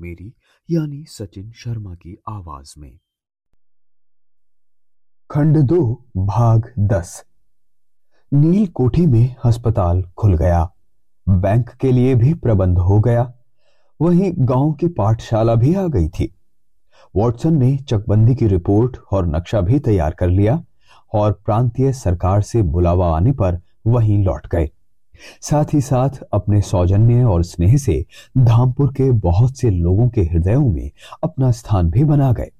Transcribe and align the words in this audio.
मेरी, 0.00 0.34
यानी 0.70 1.04
सचिन 1.04 1.52
शर्मा 1.52 1.94
की 1.94 2.22
आवाज़ 2.28 2.74
में। 2.78 2.98
खंड 5.30 5.58
दो, 5.58 6.04
भाग 6.16 6.74
दस। 6.78 7.24
नील 8.34 8.66
कोठी 8.66 9.06
में 9.06 9.36
अस्पताल 9.44 10.02
खुल 10.02 10.36
गया। 10.36 10.74
बैंक 11.28 11.68
के 11.68 11.92
लिए 11.92 12.14
भी 12.14 12.34
प्रबंध 12.34 12.78
हो 12.78 13.00
गया। 13.00 13.34
वहीं 14.00 14.32
गाँव 14.38 14.72
की 14.72 14.88
पाठशाला 14.88 15.54
भी 15.54 15.74
आ 15.74 15.86
गई 15.86 16.08
थी। 16.08 16.34
वॉटसन 17.16 17.56
ने 17.56 17.76
चकबंदी 17.76 18.34
की 18.34 18.46
रिपोर्ट 18.46 18.96
और 19.12 19.26
नक्शा 19.26 19.60
भी 19.60 19.78
तैयार 19.78 20.14
कर 20.14 20.28
लिया 20.28 20.64
और 21.14 21.32
प्रांतीय 21.32 21.92
सरकार 21.92 22.42
से 22.42 22.62
बुलावा 22.62 23.16
आने 23.16 23.32
पर 23.32 23.60
वहीं 23.86 24.24
लौट 24.24 24.46
गए। 24.46 24.70
साथ 25.40 25.74
ही 25.74 25.80
साथ 25.80 26.22
अपने 26.32 26.60
सौजन्य 26.60 27.24
और 27.24 27.42
स्नेह 27.44 27.76
से 27.76 28.04
धामपुर 28.38 28.92
के 28.92 29.10
बहुत 29.10 29.58
से 29.58 29.70
लोगों 29.70 30.08
के 30.08 30.22
हृदयों 30.22 30.68
में 30.68 30.90
अपना 31.22 31.50
स्थान 31.50 31.90
भी 31.90 32.04
बना 32.04 32.32
गए। 32.32 32.50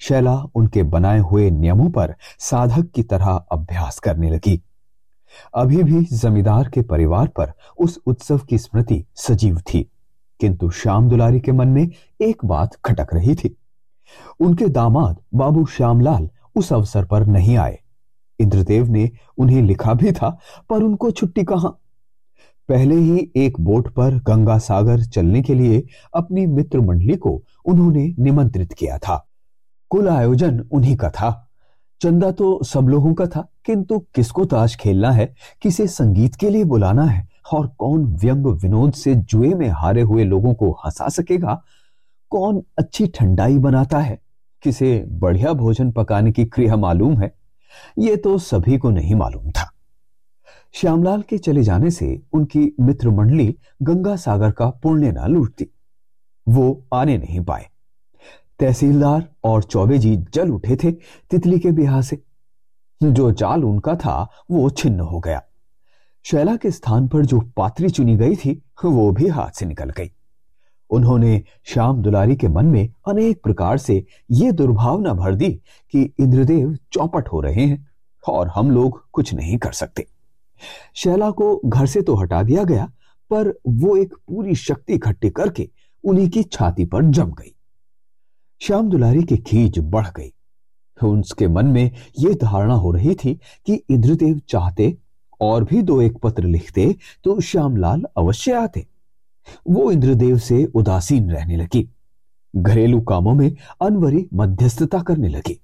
शैला 0.00 0.36
उनके 0.54 0.82
बनाए 0.82 1.18
हुए 1.18 1.50
नियमों 1.50 1.90
पर 1.90 2.14
साधक 2.38 2.90
की 2.94 3.02
तरह 3.02 3.44
अभ्यास 3.52 3.98
करने 3.98 4.30
लगी। 4.30 4.60
अभी 5.54 5.82
भी 5.82 6.04
जमींदार 6.04 6.68
के 6.68 6.82
परिवार 6.82 7.28
पर 7.28 7.52
उस 7.78 7.98
उत्सव 8.06 8.38
की 8.38 8.58
स्मृति 8.58 9.04
सजीव 9.16 9.60
थी, 9.60 9.90
किंतु 10.40 10.70
श्याम 10.70 11.08
दुलारी 11.08 11.40
के 11.40 11.52
मन 11.52 11.68
में 11.68 11.88
एक 12.20 12.44
बात 12.44 12.74
खटक 12.84 13.14
रही 13.14 13.34
थी। 13.34 13.56
उनके 14.40 14.68
दामाद 14.68 15.16
बाबू 15.34 15.64
श्यामलाल 15.66 16.28
उस 16.56 16.72
अवसर 16.72 17.04
पर 17.04 17.26
नहीं 17.26 17.56
आए। 17.56 17.78
इंद्रदेव 18.40 18.88
ने 18.88 19.10
उन्हें 19.38 19.62
लिखा 19.62 19.94
भी 19.94 20.12
था, 20.12 20.38
पर 20.70 20.82
उनको 20.82 21.10
छुट्टी 21.10 21.44
कहाँ? 21.44 21.78
पहले 22.70 22.94
ही 22.94 23.32
एक 23.36 23.60
बोट 23.60 23.88
पर 23.88 24.14
गंगा 24.14 24.58
सागर 24.58 25.02
चलने 25.02 25.42
के 25.42 25.54
लिए 25.54 25.86
अपनी 26.14 26.46
मित्र 26.46 26.80
मंडली 26.80 27.16
को 27.16 27.42
उन्होंने 27.64 28.14
निमंत्रित 28.18 28.72
किया 28.72 28.98
था। 28.98 29.28
कुल 29.88 30.08
आयोजन 30.08 30.60
उन्हीं 30.60 30.96
का 30.96 31.10
था। 31.10 31.50
चंदा 32.00 32.30
तो 32.30 32.62
सब 32.64 32.80
लोगों 32.80 33.14
का 33.14 33.26
था, 33.26 33.48
किंतु 33.64 33.98
किसको 33.98 34.44
ताश 34.44 34.76
खेलना 34.76 35.10
है, 35.10 35.34
किसे 35.62 35.86
संगीत 35.86 36.34
के 36.34 36.50
लिए 36.50 36.64
बुलाना 36.64 37.04
है, 37.04 37.28
और 37.52 37.66
कौन 37.66 38.04
व्यंग 38.04 38.46
विनोद 38.46 38.92
से 38.92 39.14
जुए 39.14 39.54
में 39.54 39.68
हारे 39.68 40.02
हुए 40.02 40.24
लोगों 40.24 40.54
को 40.54 40.70
हंसा 40.72 41.08
सकेगा? 41.08 41.62
कौन 42.30 42.62
अच्छी 42.78 43.06
ठंडाई 43.06 43.58
बनाता 43.58 43.98
है? 43.98 44.20
किसे 44.62 45.04
बढ़िया 45.08 45.52
भोजन 45.52 45.90
पकाने 45.90 46.32
की 46.32 46.44
क्रिया 46.44 46.76
मालूम 46.76 47.18
है? 47.18 47.34
ये 47.98 48.16
तो 48.16 48.38
सभी 48.38 48.78
को 48.78 48.90
नहीं 48.90 49.14
मालूम 49.14 49.50
था। 49.50 49.69
श्यामलाल 50.72 51.22
के 51.22 51.38
चले 51.38 51.62
जाने 51.62 51.90
से 51.90 52.22
उनकी 52.32 52.76
मित्र 52.80 53.10
मंडली 53.10 53.58
गंगा 53.82 54.16
सागर 54.16 54.50
का 54.50 54.66
पुण्य 54.66 55.12
न 55.12 55.26
लूटती। 55.26 55.66
वो 56.48 56.86
आने 56.94 57.18
नहीं 57.18 57.40
पाए। 57.40 57.66
तहसीलदार 58.60 59.28
और 59.44 59.62
चौबे 59.62 59.98
जी 59.98 60.16
जल 60.16 60.50
उठे 60.50 60.76
थे 60.76 60.92
तितली 61.30 61.58
के 61.58 61.70
ब्याह 61.70 62.00
से। 62.00 62.22
जो 63.02 63.32
जाल 63.32 63.64
उनका 63.64 63.94
था, 63.94 64.30
वो 64.50 64.70
छिन्न 64.70 65.00
हो 65.00 65.20
गया। 65.20 65.42
शैला 66.22 66.56
के 66.56 66.70
स्थान 66.70 67.08
पर 67.08 67.26
जो 67.26 67.40
पात्री 67.40 67.90
चुनी 67.90 68.16
गई 68.16 68.36
थी, 68.36 68.62
वो 68.84 69.12
भी 69.12 69.28
हाथ 69.28 69.50
से 69.50 69.66
निकल 69.66 69.90
गई। 69.90 70.10
उन्होंने 70.90 71.42
श्याम 71.64 72.02
दुलारी 72.02 72.36
के 72.36 72.48
मन 72.48 72.66
में 72.66 72.88
अनेक 73.08 73.42
प्रकार 73.42 73.78
से 73.78 74.06
ये 74.30 74.52
दुर्भावना 74.52 75.12
भर 75.14 75.34
दी 75.34 75.52
कि 75.90 76.14
इंद्रदेव 76.20 76.78
चौपट 76.92 77.28
हो 77.28 77.40
रहे 77.40 77.66
हैं 77.66 77.88
और 78.28 78.48
हम 78.48 78.70
लोग 78.70 79.10
कुछ 79.12 79.34
नहीं 79.34 79.58
कर 79.58 79.72
सकते। 79.72 80.06
शैला 80.94 81.30
को 81.30 81.60
घर 81.66 81.86
से 81.86 82.02
तो 82.02 82.14
हटा 82.14 82.42
दिया 82.42 82.64
गया, 82.64 82.90
पर 83.30 83.52
वो 83.68 83.96
एक 83.96 84.14
पूरी 84.28 84.54
शक्ति 84.54 84.92
इकट्ठी 84.92 85.30
करके 85.30 85.68
उन्हीं 86.04 86.28
की 86.30 86.42
छाती 86.42 86.84
पर 86.84 87.04
जम 87.04 87.30
गई। 87.30 87.54
श्याम 88.60 88.88
दुलारी 88.90 89.22
की 89.22 89.36
खींच 89.38 89.78
बढ़ 89.78 90.06
गई। 90.16 90.32
उसके 91.00 91.48
मन 91.48 91.66
में 91.66 91.90
यह 92.18 92.34
धारणा 92.34 92.74
हो 92.74 92.90
रही 92.92 93.14
थी 93.14 93.34
कि 93.66 93.74
इंद्रदेव 93.90 94.40
चाहते 94.48 94.96
और 95.40 95.64
भी 95.64 95.82
दो 95.82 96.00
एक 96.02 96.18
पत्र 96.18 96.44
लिखते 96.44 96.94
तो 97.24 97.40
श्यामलाल 97.40 98.02
अवश्य 98.16 98.52
आते। 98.52 98.86
वो 99.70 99.90
इंद्रदेव 99.92 100.38
से 100.38 100.64
उदासीन 100.64 101.30
रहने 101.30 101.56
लगी। 101.56 101.88
घरेलू 102.54 103.00
कामों 103.00 103.34
में 103.34 103.50
अनवरी 103.82 104.26
मध्यस्थता 104.34 104.98
करने 104.98 105.28
लगी। 105.28 105.60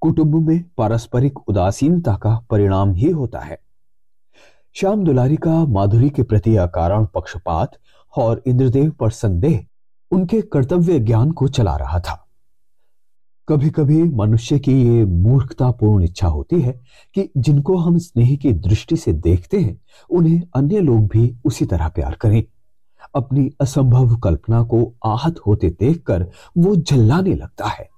कुटुंब 0.00 0.36
में 0.48 0.64
पारस्परिक 0.76 1.38
उदासीनता 1.38 2.16
का 2.16 2.36
परिणाम 2.50 2.94
ही 2.94 3.10
होता 3.10 3.40
है। 3.40 3.58
श्याम 4.76 5.04
दुलारी 5.04 5.36
का 5.36 5.66
माधुरी 5.66 6.10
के 6.10 6.22
प्रति 6.22 6.56
अकारण 6.56 7.06
पक्षपात 7.06 7.78
और 8.16 8.42
इंद्रदेव 8.46 8.90
पर 8.90 9.10
संदेह 9.10 9.66
उनके 10.10 10.40
कर्तव्य 10.40 10.98
ज्ञान 10.98 11.30
को 11.30 11.48
चला 11.48 11.76
रहा 11.76 12.00
था। 12.00 12.26
कभी 13.48 13.70
कभी 13.70 14.02
मनुष्य 14.02 14.58
की 14.58 14.82
ये 14.82 15.04
मूर्खतापूर्ण 15.04 16.04
इच्छा 16.04 16.26
होती 16.28 16.60
है 16.60 16.80
कि 17.14 17.32
जिनको 17.36 17.76
हम 17.76 17.98
स्नेह 17.98 18.36
की 18.36 18.52
दृष्टि 18.52 18.96
से 18.96 19.12
देखते 19.12 19.60
हैं, 19.60 19.80
उन्हें 20.10 20.42
अन्य 20.54 20.80
लोग 20.80 21.06
भी 21.06 21.36
उसी 21.44 21.66
तरह 21.66 21.88
प्यार 21.88 22.14
करें। 22.14 22.44
अपनी 23.14 23.50
असंभव 23.60 24.16
कल्पना 24.16 24.62
को 24.62 24.94
आहत 25.04 25.34
होते 25.46 25.70
देखकर 25.70 26.30
वो 26.58 26.76
झल्लाने 26.76 27.34
लगता 27.34 27.66
है। 27.66 27.88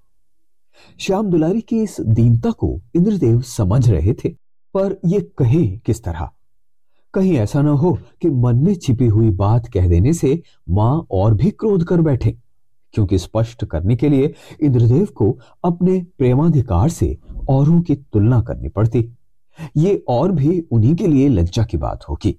श्याम 1.00 1.26
दुलारी 1.26 1.60
की 1.60 1.82
इस 1.82 1.96
दीनता 2.00 2.50
को 2.50 2.80
इंद्रदेव 2.94 3.40
समझ 3.40 3.90
रहे 3.90 4.14
थे, 4.14 4.28
पर 4.74 5.00
ये 5.06 5.20
कहे 5.38 5.66
किस 5.66 6.04
तरह? 6.04 6.30
कहीं 7.18 7.36
ऐसा 7.38 7.62
ना 7.62 7.70
हो 7.70 7.92
कि 8.22 8.28
मन 8.30 8.56
में 8.56 8.74
छिपी 8.74 9.06
हुई 9.06 9.30
बात 9.30 9.66
कह 9.68 9.88
देने 9.88 10.12
से 10.12 10.40
माँ 10.68 11.06
और 11.10 11.34
भी 11.34 11.50
क्रोध 11.50 11.84
कर 11.84 12.00
बैठे, 12.00 12.30
क्योंकि 12.94 13.18
स्पष्ट 13.18 13.64
करने 13.64 13.96
के 13.96 14.08
लिए 14.08 14.32
इंद्रदेव 14.62 15.06
को 15.14 15.30
अपने 15.64 15.98
प्रेमाधिकार 16.18 16.88
से 16.88 17.16
औरों 17.48 17.80
की 17.80 17.94
तुलना 17.94 18.40
करनी 18.40 18.68
पड़ती। 18.68 19.04
ये 19.76 20.04
और 20.08 20.32
भी 20.32 20.60
उन्हीं 20.72 20.94
के 20.94 21.06
लिए 21.06 21.28
लज्जा 21.28 21.64
की 21.64 21.76
बात 21.76 22.04
होगी। 22.08 22.34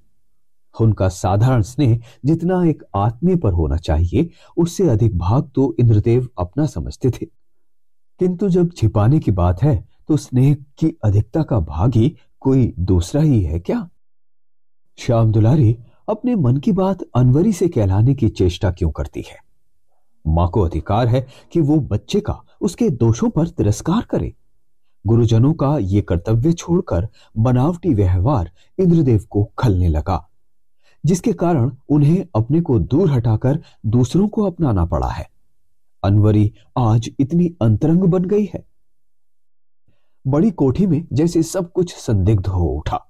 उनका 0.76 1.10
साधारण 1.10 1.62
स्नेह 1.62 2.00
जितना 2.26 2.64
एक 2.66 2.84
आत्मीय 2.96 3.36
पर 3.36 3.54
होना 3.54 3.78
चाहिए, 3.78 4.30
उससे 4.58 4.90
अधिक 4.90 5.18
भाग 5.18 5.52
तो 5.56 5.76
इंद्रदेव 5.80 6.28
अपना 6.38 6.66
समझते 6.68 7.12
थे। 7.12 7.26
किंतु 8.20 8.50
जब 8.50 8.72
छिपाने 8.72 9.20
की 9.20 9.32
बात 9.34 9.64
है 9.64 9.78
तो 10.10 10.18
स्नेह 10.18 10.56
की 10.78 10.96
अधिकता 11.04 11.44
का 11.44 11.60
भाग 11.60 11.96
ही 11.96 12.16
कोई 12.40 12.74
दूसरा 12.80 13.22
ही 13.22 13.42
है 13.44 13.60
क्या? 13.60 13.90
श्याम 15.00 15.32
दुलारी 15.32 15.78
अपने 16.10 16.36
मन 16.36 16.58
की 16.58 16.72
बात 16.72 17.04
अनवरी 17.16 17.54
से 17.54 17.68
कहलाने 17.68 18.16
की 18.16 18.30
चेष्टा 18.30 18.72
क्यों 18.72 18.90
करती 18.92 19.22
है? 19.22 19.38
माँ 20.28 20.50
को 20.50 20.62
अधिकार 20.62 21.08
है 21.08 21.28
कि 21.54 21.62
वो 21.62 21.80
बच्चे 21.80 22.20
का 22.20 22.44
उसके 22.62 22.90
दोषों 22.90 23.30
पर 23.30 23.48
तिरस्कार 23.48 24.02
करे। 24.02 24.34
गुरुजनों 25.08 25.54
का 25.54 25.78
ये 25.78 26.02
कर्तव्य 26.02 26.54
छोड़कर 26.54 27.08
बनावटी 27.38 27.94
व्यवहार 27.94 28.52
इंद्रदेव 28.80 29.26
को 29.30 29.44
खलने 29.60 29.88
लगा, 29.88 30.30
जिसके 31.06 31.34
कारण 31.34 31.72
उन्हें 31.90 32.26
अपने 32.36 32.62
को 32.62 32.80
दूर 32.80 33.12
हटाकर 33.12 33.60
दूसरों 33.86 34.28
को 34.28 34.44
अपनाना 34.44 34.86
पड़ा 34.86 35.10
है। 35.10 35.30
अनवरी 36.04 36.52
आज 36.78 37.10
इतनी 37.20 37.54
अंतरंग 37.62 38.04
बन 38.04 38.26
गई 38.26 38.50
है। 38.54 38.66
बड़ी 40.26 40.52
कोठी 40.52 40.88
में 40.88 41.06
जैसे 41.14 41.44
सब 41.44 41.72
कुछ 41.72 41.96
संदिग्ध 41.96 42.48
हो 42.48 42.68
उठा। 42.68 43.06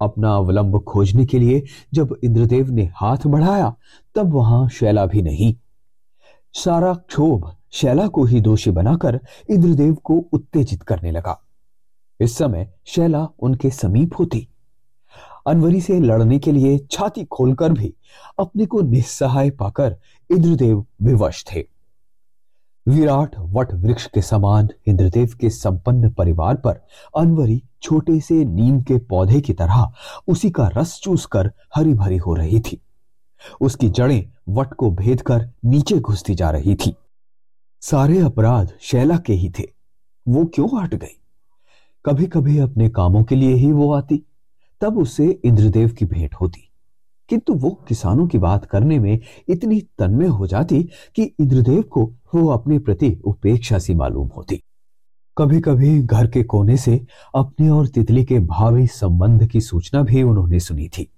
अपना 0.00 0.36
अवलंब 0.36 0.84
खोजने 0.84 1.26
के 1.26 1.38
लिए 1.38 1.62
जब 1.94 2.16
इंद्रदेव 2.24 2.70
ने 2.70 2.90
हाथ 2.96 3.26
बढ़ाया, 3.26 3.74
तब 4.14 4.32
वहाँ 4.32 4.68
शैला 4.68 5.06
भी 5.06 5.22
नहीं। 5.22 5.54
सारा 6.52 6.94
क्षोभ 6.94 7.56
शैला 7.70 8.06
को 8.06 8.24
ही 8.24 8.40
दोषी 8.40 8.70
बनाकर 8.70 9.20
इंद्रदेव 9.50 9.94
को 9.94 10.14
उत्तेजित 10.32 10.82
करने 10.82 11.10
लगा। 11.10 11.40
इस 12.20 12.38
समय 12.38 12.72
शैला 12.86 13.28
उनके 13.38 13.70
समीप 13.70 14.18
होती। 14.18 14.48
अनवरी 15.46 15.80
से 15.80 16.00
लड़ने 16.00 16.38
के 16.38 16.52
लिए 16.52 16.78
छाती 16.78 17.24
खोलकर 17.24 17.72
भी 17.72 17.94
अपने 18.38 18.66
को 18.66 18.80
निस्सहाय 18.80 19.50
पाकर 19.50 19.96
इंद्रदेव 20.30 20.86
विवश 21.02 21.44
थे। 21.54 21.75
विराट 22.88 23.34
वट 23.38 23.74
वृक्ष 23.74 24.06
के 24.06 24.22
समान 24.22 24.68
इंद्रदेव 24.86 25.30
के 25.40 25.50
संपन्न 25.50 26.10
परिवार 26.10 26.56
पर 26.56 26.80
अनवरी 27.16 27.62
छोटे 27.82 28.20
से 28.20 28.44
नीम 28.44 28.82
के 28.82 28.98
पौधे 28.98 29.40
की 29.40 29.52
तरह 29.52 29.92
उसी 30.28 30.50
का 30.50 30.70
रस 30.76 31.00
चूसकर 31.02 31.52
हरी 31.74 31.94
भरी 31.94 32.16
हो 32.16 32.34
रही 32.34 32.60
थी। 32.60 32.82
उसकी 33.60 33.88
जड़ें 33.88 34.32
वट 34.48 34.74
को 34.74 34.90
भेद 34.90 35.22
कर 35.22 35.50
नीचे 35.64 35.98
घुसती 35.98 36.34
जा 36.34 36.50
रही 36.50 36.74
थी। 36.74 36.96
सारे 37.80 38.18
अपराध 38.18 38.72
शैला 38.80 39.18
के 39.18 39.32
ही 39.32 39.50
थे। 39.58 39.64
वो 40.28 40.44
क्यों 40.44 40.82
हट 40.82 40.94
गई? 40.94 41.20
कभी 42.04 42.26
कभी 42.26 42.58
अपने 42.58 42.88
कामों 42.88 43.22
के 43.22 43.34
लिए 43.34 43.54
ही 43.54 43.72
वो 43.72 43.92
आती, 43.92 44.22
तब 44.80 44.98
उससे 44.98 45.40
इंद्रदेव 45.44 45.88
की 45.88 46.04
भेंट 46.04 46.34
होती। 46.34 46.62
किंतु 47.28 47.54
वो 47.54 47.70
किसानों 47.70 48.26
की 48.26 48.38
बात 48.38 48.64
करने 48.64 48.98
में 48.98 49.20
इतनी 49.48 49.80
तन्मय 49.80 50.26
हो 50.26 50.46
जाती 50.46 50.88
कि 51.14 51.22
इंद्रदेव 51.22 51.82
को 51.82 52.12
वो 52.34 52.48
अपने 52.48 52.78
प्रति 52.78 53.20
उपेक्षा 53.24 53.78
सी 53.78 53.94
मालूम 53.94 54.30
होती। 54.36 54.62
कभी 55.38 55.60
कभी 55.60 56.02
घर 56.02 56.26
के 56.26 56.42
कोने 56.42 56.76
से 56.76 57.06
अपने 57.34 57.68
और 57.68 57.86
तितली 57.86 58.24
के 58.24 58.38
भावी 58.38 58.86
संबंध 58.86 59.46
की 59.46 59.60
सूचना 59.60 60.02
भी 60.02 60.22
उन्होंने 60.22 60.60
सुनी 60.60 60.88
थी। 60.88 61.10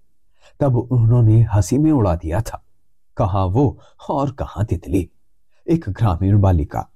तब 0.60 0.76
उन्होंने 0.76 1.42
हँसी 1.42 1.78
में 1.78 1.92
उड़ा 1.92 2.14
दिया 2.14 2.40
था। 2.40 2.64
कहा 3.16 3.44
वो 3.44 3.78
और 4.10 4.30
कहा 4.30 4.62
तितली? 4.62 5.10
एक 5.70 5.84
ग्रामीण 5.88 6.40
बालिका। 6.40 6.88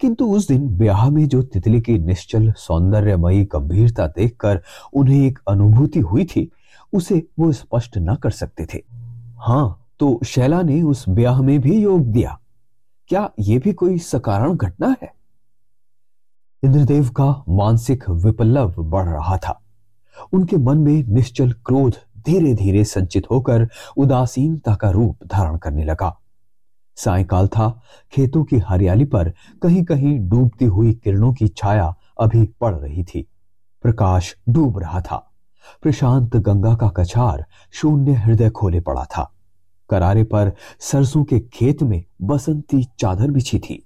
किंतु 0.00 0.26
उस 0.26 0.48
दिन 0.48 0.68
ब्याह 0.68 1.10
में 1.10 1.28
जो 1.28 1.42
तितली 1.42 1.80
की 1.80 1.98
निश्चल, 1.98 2.52
सौंदर्यमयी 2.52 3.44
गंभीरता 3.44 4.06
देखकर 4.06 4.62
उन्हें 4.92 5.26
एक 5.26 5.38
अनुभूति 5.48 6.00
हुई 6.00 6.24
थी, 6.24 6.50
उसे 6.92 7.26
वो 7.38 7.52
स्पष्ट 7.52 7.98
न 7.98 8.14
कर 8.14 8.30
सकते 8.30 8.66
थे। 8.74 8.78
हाँ 9.38 9.86
तो 9.98 10.20
शैला 10.26 10.62
ने 10.62 10.82
उस 10.82 11.04
ब्याह 11.08 11.42
में 11.42 11.60
भी 11.60 11.82
योग 11.82 12.00
दिया। 12.00 12.38
क्या 13.12 13.30
यह 13.40 13.58
भी 13.58 13.72
कोई 13.72 13.98
सकारण 13.98 14.56
घटना 14.56 14.96
है? 15.02 15.12
इंद्रदेव 16.64 17.08
का 17.08 17.44
मानसिक 17.48 18.10
विपल्लव 18.10 18.74
बढ़ 18.78 19.08
रहा 19.08 19.36
था। 19.36 19.62
उनके 20.32 20.56
मन 20.56 20.78
में 20.78 21.04
निश्चल 21.08 21.52
क्रोध 21.52 21.94
धीरे 22.26 22.54
धीरे 22.54 22.84
संचित 22.84 23.30
होकर 23.30 23.68
उदासीनता 23.96 24.74
का 24.74 24.90
रूप 24.90 25.18
धारण 25.26 25.56
करने 25.56 25.84
लगा। 25.84 26.20
सायकाल 26.96 27.48
था, 27.48 27.80
खेतों 28.12 28.44
की 28.44 28.58
हरियाली 28.58 29.04
पर 29.04 29.32
कहीं 29.62 29.84
कहीं 29.84 30.28
डूबती 30.28 30.64
हुई 30.64 30.92
किरणों 30.92 31.34
की 31.34 31.48
छाया 31.48 31.94
अभी 32.20 32.44
पड़ 32.60 32.74
रही 32.74 33.04
थी। 33.04 33.28
प्रकाश 33.82 34.36
डूब 34.48 34.78
रहा 34.78 35.00
था। 35.00 35.32
प्रशांत 35.82 36.36
गंगा 36.36 36.74
का 36.74 36.88
कछार 36.88 37.46
शून्य 37.72 38.12
हृदय 38.12 38.50
खोले 38.50 38.80
पड़ा 38.80 39.04
था। 39.04 39.32
करारे 39.92 40.24
पर 40.24 40.52
सरसों 40.80 41.24
के 41.24 41.40
खेत 41.40 41.82
में 41.82 42.02
बसंती 42.22 42.84
चादर 42.98 43.30
बिछी 43.30 43.58
थी। 43.58 43.82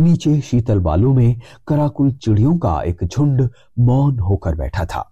नीचे 0.00 0.40
शीतल 0.40 0.78
बालू 0.78 1.12
में 1.14 1.40
कराकुल 1.66 2.10
चिड़ियों 2.12 2.56
का 2.58 2.80
एक 2.82 3.04
झुंड 3.04 3.48
मौन 3.78 4.18
होकर 4.18 4.54
बैठा 4.54 4.84
था। 4.84 5.10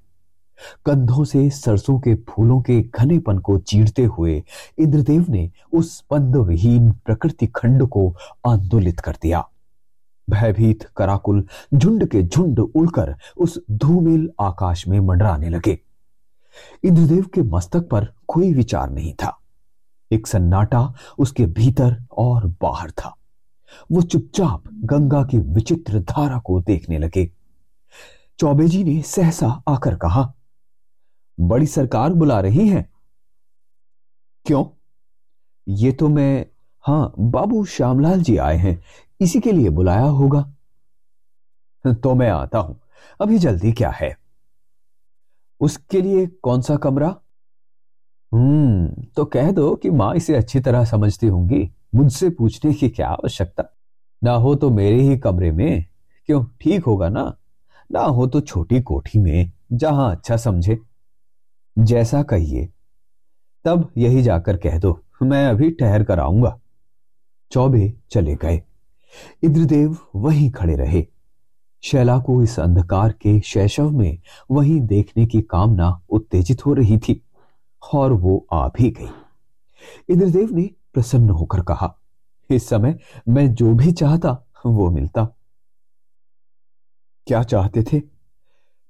कंधों 0.86 1.24
से 1.24 1.48
सरसों 1.50 1.98
के 2.00 2.14
फूलों 2.28 2.60
के 2.62 2.80
घनेपन 2.82 3.38
को 3.38 3.58
चीरते 3.58 4.04
हुए 4.04 4.42
इंद्रदेव 4.78 5.26
ने 5.28 5.50
उस 5.72 6.00
पंद 6.10 6.36
विहीन 6.36 6.90
प्रकृति 7.06 7.46
खंड 7.46 7.86
को 7.86 8.14
आंदोलित 8.46 9.00
कर 9.00 9.16
दिया। 9.22 9.48
भयभीत 10.30 10.82
कराकुल 10.96 11.44
झुंड 11.74 12.08
के 12.08 12.22
झुंड 12.22 12.60
उड़कर 12.60 13.14
उस 13.38 13.58
धूमिल 13.70 14.30
आकाश 14.40 14.86
में 14.88 15.00
मंडराने 15.00 15.48
लगे। 15.48 15.78
इंद्रदेव 16.84 17.24
के 17.34 17.42
मस्तक 17.42 17.88
पर 17.88 18.12
कोई 18.28 18.52
विचार 18.54 18.90
नहीं 18.90 19.12
था। 19.12 19.36
एक 20.12 20.26
सन्नाटा 20.26 20.94
उसके 21.18 21.46
भीतर 21.46 21.96
और 22.18 22.46
बाहर 22.62 22.90
था। 22.90 23.16
वो 23.92 24.02
चुपचाप 24.02 24.64
गंगा 24.68 25.24
की 25.24 25.38
विचित्र 25.38 26.00
धारा 26.00 26.38
को 26.38 26.60
देखने 26.60 26.98
लगे। 26.98 27.30
चौबे 28.38 28.68
जी 28.68 28.84
ने 28.84 29.02
सहसा 29.02 29.62
आकर 29.68 29.96
कहा, 29.96 30.32
बड़ी 31.40 31.66
सरकार 31.66 32.12
बुला 32.12 32.40
रही 32.40 32.68
है। 32.68 32.90
क्यों? 34.46 34.64
ये 35.68 35.92
तो 35.92 36.08
मैं 36.08 36.46
हाँ 36.84 37.14
बाबू 37.18 37.64
श्यामलाल 37.64 38.22
जी 38.22 38.36
आए 38.36 38.56
हैं। 38.56 38.80
इसी 39.20 39.40
के 39.40 39.52
लिए 39.52 39.70
बुलाया 39.70 40.04
होगा। 40.04 40.52
तो 41.86 42.14
मैं 42.14 42.30
आता 42.30 42.58
हूँ। 42.58 42.80
अभी 43.20 43.38
जल्दी 43.38 43.72
क्या 43.72 43.90
है? 43.90 44.16
उसके 45.60 46.02
लिए 46.02 46.26
कौन 46.26 46.60
सा 46.60 46.76
कमरा? 46.76 47.16
हम्म 48.32 49.04
तो 49.16 49.24
कह 49.24 49.50
दो 49.52 49.74
कि 49.74 49.90
माँ 49.90 50.14
इसे 50.14 50.34
अच्छी 50.34 50.60
तरह 50.60 50.84
समझती 50.84 51.26
होंगी। 51.26 51.70
मुझसे 51.94 52.30
पूछने 52.30 52.74
की 52.74 52.88
क्या 52.88 53.08
आवश्यकता? 53.08 53.76
ना 54.24 54.32
हो 54.32 54.54
तो 54.54 54.70
मेरे 54.70 55.00
ही 55.00 55.18
कमरे 55.18 55.52
में। 55.52 55.84
क्यों? 56.26 56.44
ठीक 56.60 56.84
होगा 56.84 57.08
ना? 57.08 57.36
ना 57.92 58.00
हो 58.00 58.26
तो 58.26 58.40
छोटी 58.40 58.80
कोठी 58.80 59.18
में, 59.18 59.52
जहाँ 59.72 60.10
अच्छा 60.10 60.36
समझे। 60.36 60.78
जैसा 61.78 62.22
कहिए। 62.22 62.68
तब 63.64 63.92
यही 63.96 64.22
जाकर 64.22 64.56
कह 64.56 64.78
दो, 64.78 65.00
मैं 65.22 65.46
अभी 65.46 65.70
ठहर 65.70 66.04
कर 66.04 66.20
आऊँगा। 66.20 66.60
चौबे 67.50 67.94
चले 68.10 68.34
गए। 68.34 68.62
इंद्रदेव 69.44 69.96
वहीं 70.16 70.50
खड़े 70.50 70.76
रहे। 70.76 71.06
शैला 71.82 72.18
को 72.18 72.42
इस 72.42 72.60
अंधकार 72.60 73.12
के 73.12 73.40
शैशव 73.40 73.90
में 73.90 74.18
वहीं 74.50 74.80
देखने 74.80 75.26
की 75.26 75.42
कामना 75.42 76.02
उत्तेजित 76.10 76.66
हो 76.66 76.74
रही 76.74 76.98
थी। 76.98 77.25
और 77.92 78.12
वो 78.12 78.46
आ 78.52 78.68
भी 78.68 78.90
गई। 78.90 79.10
इंद्रदेव 80.08 80.48
ने 80.52 80.70
प्रसन्न 80.94 81.30
होकर 81.30 81.60
कहा, 81.60 81.98
इस 82.50 82.68
समय 82.68 82.98
मैं 83.28 83.54
जो 83.54 83.74
भी 83.74 83.92
चाहता, 83.92 84.46
वो 84.66 84.90
मिलता। 84.90 85.24
क्या 87.26 87.42
चाहते 87.42 87.82
थे? 87.82 88.00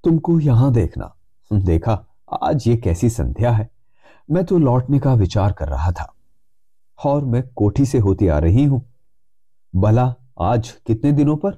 तुमको 0.04 0.40
यहाँ 0.40 0.72
देखना। 0.72 1.16
देखा, 1.52 2.04
आज 2.42 2.68
ये 2.68 2.76
कैसी 2.76 3.10
संध्या 3.10 3.52
है। 3.52 3.70
मैं 4.30 4.44
तो 4.44 4.58
लौटने 4.58 4.98
का 4.98 5.14
विचार 5.14 5.52
कर 5.52 5.68
रहा 5.68 5.92
था। 5.92 6.14
और 7.04 7.24
मैं 7.24 7.48
कोठी 7.48 7.84
से 7.84 7.98
होती 7.98 8.28
आ 8.28 8.38
रही 8.38 8.64
हूँ। 8.64 8.94
भला, 9.76 10.14
आज 10.40 10.70
कितने 10.86 11.12
दिनों 11.12 11.36
पर? 11.36 11.50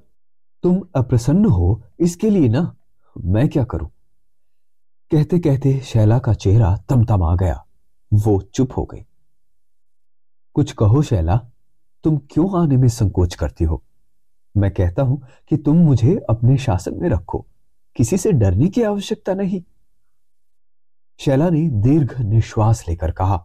तुम 0.62 0.82
अप्रसन्न 0.96 1.44
हो, 1.44 1.82
इसके 2.00 2.30
लिए 2.30 2.48
ना? 2.48 2.76
मैं 3.24 3.48
क्या 3.48 3.64
करूँ? 3.64 3.90
कहते 5.10 5.38
कहते 5.38 5.72
शैला 5.80 6.18
का 6.18 6.32
चेहरा 6.34 6.76
तमतम 6.88 7.22
आ 7.22 7.34
गया। 7.36 7.64
वो 8.12 8.40
चुप 8.54 8.76
हो 8.76 8.84
गई। 8.84 9.04
कुछ 10.54 10.72
कहो 10.72 11.02
शैला, 11.02 11.36
तुम 12.04 12.18
क्यों 12.30 12.62
आने 12.62 12.76
में 12.76 12.88
संकोच 12.88 13.34
करती 13.34 13.64
हो? 13.64 13.82
मैं 14.54 14.70
कहता 14.70 15.02
हूँ 15.02 15.20
कि 15.48 15.56
तुम 15.56 15.76
मुझे 15.76 16.16
अपने 16.30 16.56
शासन 16.58 16.94
में 16.94 17.08
रखो। 17.08 17.46
किसी 17.96 18.16
से 18.16 18.32
डरने 18.32 18.68
की 18.68 18.82
आवश्यकता 18.82 19.34
नहीं। 19.34 19.62
शैला 21.20 21.50
ने 21.50 21.68
दीर्घ 21.82 22.20
निश्वास 22.20 22.84
लेकर 22.88 23.10
कहा, 23.10 23.44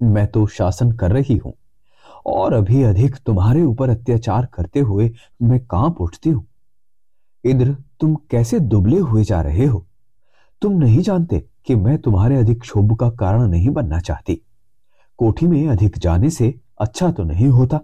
मैं 0.00 0.26
तो 0.26 0.46
शासन 0.46 0.92
कर 0.92 1.12
रही 1.12 1.36
हूँ, 1.36 1.54
और 2.26 2.52
अभी 2.52 2.82
अधिक 2.82 3.16
तुम्हारे 3.16 3.62
ऊपर 3.62 3.90
अत्याचार 3.90 4.46
करते 4.46 4.80
हुए 4.80 5.12
मैं 5.42 5.66
काँप 5.66 6.00
उठती 6.00 6.30
हूँ। 6.30 6.46
इंद्र, 7.44 7.76
तुम 8.00 8.14
कैसे 8.30 8.60
दुबले 8.60 8.98
हुए 8.98 9.24
जा 9.24 9.40
रहे 9.40 9.66
हो? 9.66 9.86
तुम 10.62 10.72
नहीं 10.72 11.00
जानते 11.00 11.38
कि 11.66 11.74
मैं 11.74 11.98
तुम्हारे 11.98 12.36
अधिक 12.36 12.60
क्षोभ 12.60 12.96
का 12.96 13.10
कारण 13.10 13.42
नहीं 13.42 13.70
बनना 13.70 14.00
चाहती। 14.00 14.40
कोठी 15.18 15.46
में 15.46 15.68
अधिक 15.68 15.98
जाने 15.98 16.30
से 16.30 16.54
अच्छा 16.80 17.10
तो 17.10 17.24
नहीं 17.24 17.46
होता। 17.46 17.80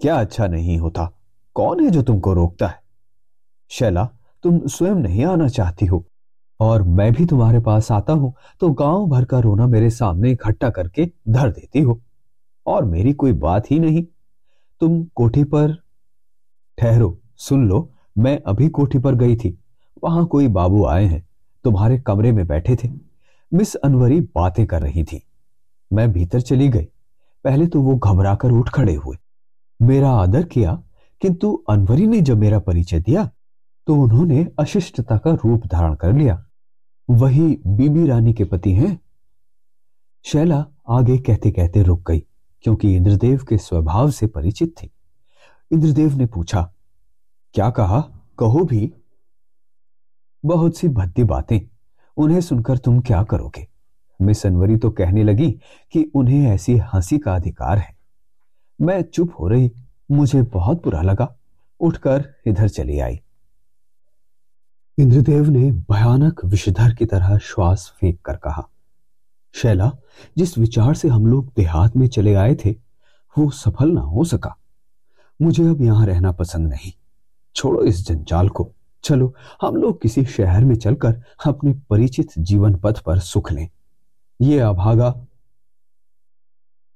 क्या 0.00 0.16
अच्छा 0.20 0.46
नहीं 0.46 0.78
होता? 0.78 1.10
कौन 1.54 1.84
है 1.84 1.90
जो 1.90 2.02
तुमको 2.02 2.32
रोकता 2.32 2.66
है? 2.66 2.80
शैला, 3.70 4.08
तुम 4.42 4.66
स्वयं 4.66 4.94
नहीं 4.94 5.24
आना 5.24 5.48
चाहती 5.48 5.86
हो। 5.86 6.04
और 6.60 6.82
मैं 6.82 7.12
भी 7.12 7.26
तुम्हारे 7.26 7.60
पास 7.60 7.92
आता 7.92 8.12
हूँ 8.12 8.34
तो 8.60 8.70
गाँव 8.70 9.06
भर 9.06 9.24
का 9.24 9.38
रोना 9.38 9.66
मेरे 9.66 9.90
सामने 9.90 10.30
इकट्ठा 10.30 10.70
करके 10.70 11.06
धर 11.28 11.50
देती 11.50 11.80
हो। 11.80 12.00
और 12.66 12.84
मेरी 12.84 13.12
कोई 13.12 13.32
बात 13.32 13.70
ही 13.70 13.78
नहीं। 13.80 14.04
तुम 14.80 15.02
कोठी 15.04 15.44
पर 15.44 15.76
ठहरो, 16.78 17.18
सुन 17.36 17.68
लो, 17.68 17.90
मैं 18.18 18.40
अभी 18.42 18.68
कोठी 18.68 18.98
पर 18.98 19.14
गई 19.14 19.36
थी। 19.36 19.58
वहाँ 20.02 20.24
कोई 20.26 20.48
बाबू 20.48 20.84
आए 20.86 21.04
हैं, 21.04 21.26
तुम्हारे 21.64 21.98
कमरे 21.98 22.32
में 22.32 22.46
बैठे 22.46 22.76
थे। 22.76 22.88
मिस 23.52 23.74
अनवरी 23.74 24.20
बातें 24.20 24.66
कर 24.66 24.82
रही 24.82 25.04
थी। 25.04 25.22
मैं 25.90 26.10
भीतर 26.12 26.40
चली 26.40 26.68
गई। 26.68 26.88
पहले 27.44 27.66
तो 27.66 27.80
वो 27.82 27.96
घबरा 27.96 28.34
कर 28.34 28.50
उठ 28.50 28.68
खड़े 28.68 28.94
हुए। 28.94 29.16
मेरा 29.80 30.10
आदर 30.10 30.42
किया, 30.44 30.82
किंतु 31.22 31.52
अनवरी 31.70 32.06
ने 32.06 32.20
जब 32.20 32.38
मेरा 32.38 32.58
परिचय 32.58 33.00
दिया 33.00 33.30
तो 33.86 33.94
उन्होंने 33.96 34.46
अशिष्टता 34.58 35.16
का 35.18 35.30
रूप 35.34 35.66
धारण 35.66 35.94
कर 35.94 36.12
लिया। 36.12 36.44
वही 37.08 37.46
बीबी 37.66 38.06
रानी 38.06 38.32
के 38.32 38.44
पति 38.44 38.72
हैं। 38.72 38.98
शैला 40.24 40.64
आगे 40.88 41.16
कहते 41.18 41.50
कहते 41.50 41.82
रुक 41.82 42.10
गई, 42.10 42.18
क्योंकि 42.64 42.94
इंद्रदेव 42.96 43.44
के 43.48 43.58
स्वभाव 43.58 44.10
से 44.10 44.26
परिचित 44.26 44.74
थी। 44.82 44.90
इंद्रदेव 45.70 46.16
ने 46.16 46.26
पूछा, 46.26 46.62
क्या 47.54 47.70
कहा? 47.70 48.00
कहो 48.38 48.64
भी। 48.64 48.92
बहुत 50.44 50.76
सी 50.76 50.88
भद्दी 50.88 51.24
बातें। 51.24 51.60
उन्हें 52.16 52.40
सुनकर 52.40 52.78
तुम 52.78 53.00
क्या 53.00 53.22
करोगे? 53.22 53.68
मिस 54.22 54.46
अनवरी 54.46 54.76
तो 54.76 54.90
कहने 54.90 55.24
लगी 55.24 55.50
कि 55.92 56.12
उन्हें 56.14 56.48
ऐसी 56.48 56.76
हँसी 56.76 57.18
का 57.18 57.34
अधिकार 57.34 57.78
है। 57.78 57.96
मैं 58.80 59.02
चुप 59.02 59.32
हो 59.40 59.48
रही, 59.48 59.72
मुझे 60.10 60.42
बहुत 60.42 60.84
बुरा 60.84 61.02
लगा। 61.02 61.36
उठकर 61.80 62.34
इधर 62.46 62.68
चली 62.68 62.98
आई। 62.98 63.20
इंद्रदेव 64.98 65.50
ने 65.50 65.70
भयानक 65.70 66.44
विषधर 66.44 66.94
की 66.94 67.06
तरह 67.06 67.38
श्वास 67.38 67.94
फेंक 68.00 68.20
कर 68.20 68.36
कहा, 68.36 68.68
शैला, 69.54 69.92
जिस 70.38 70.58
विचार 70.58 70.94
से 70.94 71.08
हम 71.08 71.26
लोग 71.26 71.52
देहात 71.56 71.96
में 71.96 72.06
चले 72.06 72.34
आए 72.34 72.54
थे, 72.54 72.70
वो 73.38 73.50
सफल 73.50 73.90
ना 73.90 74.00
हो 74.00 74.24
सका। 74.24 74.56
मुझे 75.42 75.64
अब 75.64 75.82
यहाँ 75.82 76.06
रहना 76.06 76.32
पसंद 76.32 76.66
नहीं। 76.66 76.92
छोड़ो 77.54 77.82
इस 77.82 78.08
जंजाल 78.08 78.48
को। 78.48 78.72
चलो, 79.04 79.34
हम 79.62 79.76
लोग 79.76 80.00
किसी 80.02 80.24
शहर 80.24 80.64
में 80.64 80.74
चलकर 80.74 81.20
अपने 81.46 81.72
परिचित 81.90 82.32
जीवन 82.38 82.74
पथ 82.74 83.00
पर 83.02 83.18
सुख 83.18 83.52
लें। 83.52 83.68
ये 84.40 84.58
अभागा। 84.58 85.14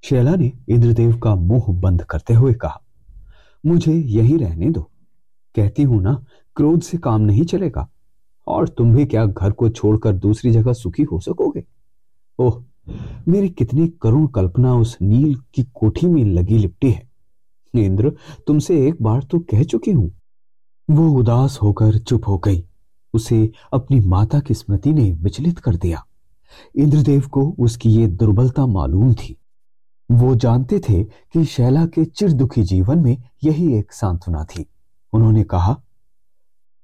शैला 0.05 0.35
ने 0.37 0.53
इंद्रदेव 0.69 1.17
का 1.19 1.35
मुँह 1.35 1.65
बंद 1.81 2.03
करते 2.03 2.35
हुए 2.35 2.53
कहा, 2.55 2.81
मुझे 3.65 3.93
यही 3.93 4.37
रहने 4.37 4.71
दो। 4.71 4.83
कहती 5.55 5.83
हूँ 5.83 6.03
ना, 6.03 6.15
क्रोध 6.57 6.81
से 6.81 6.99
काम 6.99 7.21
नहीं 7.21 7.45
चलेगा। 7.45 7.89
और 8.47 8.69
तुम 8.69 8.95
भी 8.95 9.07
क्या 9.07 9.25
घर 9.27 9.51
को 9.51 9.69
छोड़कर 9.69 10.13
दूसरी 10.13 10.51
जगह 10.51 10.73
सुखी 10.73 11.03
हो 11.03 11.19
सकोगे? 11.21 11.65
ओह, 12.39 12.63
मेरी 13.29 13.49
कितनी 13.49 13.89
करुण 14.03 14.27
कल्पना 14.27 14.75
उस 14.75 14.97
नील 15.03 15.35
की 15.55 15.63
कोठी 15.75 16.07
में 16.07 16.25
लगी 16.25 16.59
लिपटी 16.59 16.91
है। 16.91 17.09
इंद्र, 17.75 18.13
तुमसे 18.47 18.87
एक 18.89 19.03
बार 19.03 19.23
तो 19.23 19.39
कह 19.41 19.63
चुकी 19.63 19.91
हूँ। 19.91 20.11
वो 20.88 21.09
उदास 21.11 21.59
होकर 21.62 21.99
चुप 21.99 22.28
हो 22.28 22.37
गई। 22.38 22.62
उसे 23.14 23.50
अपनी 23.73 24.00
माता 24.00 24.40
की 24.40 24.55
स्मृति 24.55 24.93
ने 24.93 25.11
विचलित 25.12 25.59
कर 25.59 25.76
दिया। 25.76 26.05
इंद्रदेव 26.76 27.26
को 27.28 27.45
उसकी 27.59 27.90
ये 27.90 28.07
दुर्बलता 28.07 28.66
मालूम 28.66 29.14
थी। 29.14 29.37
वो 30.11 30.35
जानते 30.35 30.78
थे 30.78 31.02
कि 31.05 31.45
शैला 31.45 31.85
के 31.87 32.05
चिर 32.05 32.33
दुखी 32.33 32.62
जीवन 32.62 32.99
में 32.99 33.16
यही 33.45 33.73
एक 33.78 33.93
सांत्वना 33.93 34.45
थी। 34.45 34.66
उन्होंने 35.12 35.43
कहा 35.45 35.76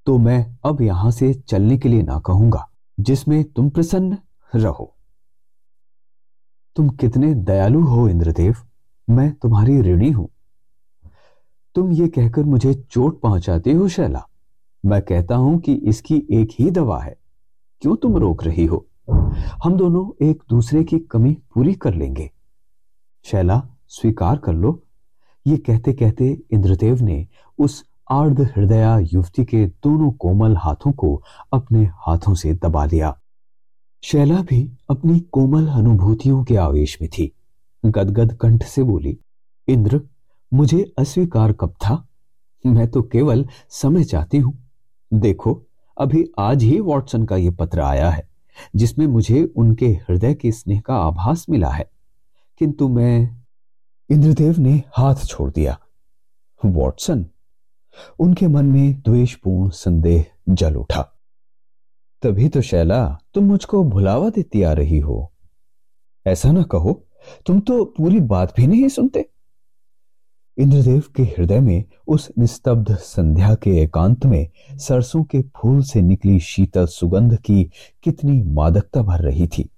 तो 0.07 0.17
मैं 0.17 0.57
अब 0.65 0.81
यहाँ 0.81 1.11
से 1.11 1.33
चलने 1.33 1.77
के 1.77 1.89
लिए 1.89 2.01
ना 2.01 2.19
कहूँगा, 2.19 2.67
जिसमें 2.97 3.43
तुम 3.45 3.69
प्रसन्न 3.69 4.17
रहो। 4.53 4.93
तुम 6.75 6.89
कितने 6.89 7.33
दयालु 7.35 7.81
हो 7.81 8.07
इंद्रदेव, 8.09 8.55
मैं 9.07 9.31
तुम्हारी 9.33 9.81
ऋणी 9.81 10.09
हूँ। 10.11 10.27
तुम 11.75 11.91
ये 11.91 12.07
कहकर 12.07 12.43
मुझे 12.43 12.73
चोट 12.73 13.21
पहुंचाते 13.21 13.71
हो, 13.71 13.87
शैला। 13.87 14.27
मैं 14.85 15.01
कहता 15.01 15.35
हूँ 15.35 15.59
कि 15.59 15.73
इसकी 15.73 16.27
एक 16.31 16.49
ही 16.59 16.71
दवा 16.71 16.99
है। 16.99 17.17
क्यों 17.81 17.95
तुम 17.95 18.17
रोक 18.17 18.43
रही 18.43 18.65
हो? 18.65 18.87
हम 19.63 19.77
दोनों 19.77 20.25
एक 20.27 20.43
दूसरे 20.49 20.83
की 20.83 20.99
कमी 20.99 21.33
पूरी 21.33 21.73
कर 21.73 21.93
लेंगे। 21.93 22.31
शैला, 23.23 23.67
स्वीकार 23.87 24.37
कर 24.37 24.53
लो। 24.53 24.83
ये 25.47 25.57
कहते 25.57 25.93
कहते 25.93 26.41
इंद्रदेव 26.51 27.01
ने 27.01 27.27
उस 27.59 27.85
आर्द 28.11 28.41
हृदया 28.41 28.99
युवती 28.99 29.45
के 29.45 29.65
दोनों 29.65 30.11
कोमल 30.11 30.57
हाथों 30.57 30.91
को 30.91 31.23
अपने 31.53 31.83
हाथों 31.85 32.33
से 32.33 32.53
दबा 32.53 32.85
लिया। 32.85 33.19
शैला 34.03 34.41
भी 34.41 34.71
अपनी 34.89 35.19
कोमल 35.19 35.67
अनुभूतियों 35.67 36.43
के 36.43 36.55
आवेश 36.55 36.97
में 37.01 37.09
थी। 37.09 37.31
गदगद 37.85 38.33
कंठ 38.33 38.63
से 38.63 38.83
बोली, 38.83 39.17
इंद्र 39.67 40.01
मुझे 40.53 40.93
अस्वीकार 40.97 41.53
कब 41.53 41.69
था? 41.69 42.07
मैं 42.65 42.91
तो 42.91 43.01
केवल 43.01 43.47
समय 43.69 44.03
चाहती 44.03 44.37
हूँ। 44.37 44.69
देखो, 45.13 45.63
अभी 45.97 46.31
आज 46.39 46.63
ही 46.63 46.79
वॉटसन 46.79 47.25
का 47.25 47.35
यह 47.35 47.51
पत्र 47.51 47.81
आया 47.81 48.09
है, 48.09 48.29
जिसमें 48.75 49.07
मुझे 49.07 49.53
उनके 49.55 49.87
हृदय 49.87 50.33
के 50.33 50.51
स्नेह 50.51 50.81
का 50.81 50.95
आभास 50.95 51.45
मिला 51.49 51.69
है। 51.69 51.91
किंतु 52.57 52.89
मैं 52.89 53.43
इंद्रदेव 54.09 54.55
ने 54.59 54.83
हाथ 54.97 55.15
छोड़ 55.15 55.51
दिया। 55.51 55.79
वॉटसन, 56.65 57.25
उनके 58.19 58.47
मन 58.47 58.65
में 58.65 59.01
द्वेषपूर्ण 59.01 59.69
संदेह 59.69 60.25
जल 60.49 60.75
उठा। 60.75 61.19
तभी 62.21 62.49
तो 62.49 62.61
शैला, 62.61 63.19
तुम 63.33 63.43
मुझको 63.43 63.83
भुलावा 63.83 64.29
देती 64.29 64.61
आ 64.61 64.73
रही 64.73 64.99
हो। 64.99 65.33
ऐसा 66.27 66.51
ना 66.51 66.63
कहो, 66.63 67.05
तुम 67.45 67.59
तो 67.59 67.85
पूरी 67.85 68.19
बात 68.19 68.53
भी 68.57 68.67
नहीं 68.67 68.87
सुनते। 68.87 69.32
इंद्रदेव 70.57 71.03
के 71.15 71.23
हृदय 71.23 71.59
में 71.59 71.83
उस 72.07 72.31
निस्तब्ध 72.39 72.95
संध्या 72.95 73.55
के 73.55 73.69
एकांत 73.69 74.25
में 74.25 74.49
सरसों 74.71 75.23
के 75.23 75.41
फूल 75.41 75.83
से 75.83 76.01
निकली 76.01 76.39
शीतल 76.39 76.85
सुगंध 76.85 77.37
की 77.37 77.71
कितनी 78.03 78.43
मादकता 78.43 79.01
भर 79.01 79.19
रही 79.19 79.47
थी। 79.47 79.69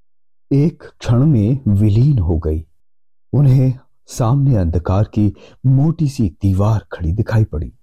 एक 0.52 0.84
क्षण 1.00 1.26
में 1.26 1.60
विलीन 1.68 2.20
हो 2.20 2.38
गई। 2.38 2.66
उन्हें 3.34 3.74
सामने 4.08 4.56
अंधकार 4.56 5.04
की 5.04 5.34
मोटी 5.66 6.10
सी 6.10 6.30
दीवार 6.30 6.86
खड़ी 6.92 7.12
दिखाई 7.12 7.44
पड़ी। 7.44 7.74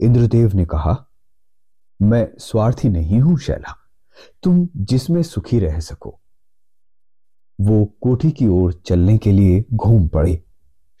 इंद्रदेव 0.00 0.50
ने 0.54 0.64
कहा, 0.64 1.06
मैं 2.02 2.28
स्वार्थी 2.38 2.88
नहीं 2.88 3.20
हूँ, 3.20 3.38
शैला। 3.38 3.76
तुम 4.42 4.68
जिसमें 4.76 5.22
सुखी 5.22 5.58
रह 5.58 5.80
सको। 5.80 6.20
वो 7.60 7.84
कोठी 8.00 8.30
की 8.30 8.46
ओर 8.46 8.72
चलने 8.72 9.18
के 9.18 9.32
लिए 9.32 9.64
घूम 9.74 10.08
पड़े। 10.08 10.44